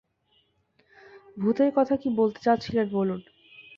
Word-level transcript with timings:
ভূতের 1.37 1.69
কথা 1.75 1.95
কি 1.97 2.07
বলতে 2.17 2.39
চাচ্ছিলেন 2.41 2.87
বলুন। 2.91 3.19